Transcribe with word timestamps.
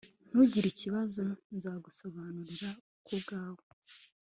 Ntugire 0.29 0.67
ikibazo 0.73 1.21
nzagusobanurira 1.55 2.69
kubwawe 3.05 3.63